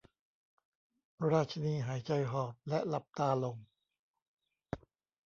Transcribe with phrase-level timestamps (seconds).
[1.31, 3.57] ราชีนีหายใจหอบและหลับตาลง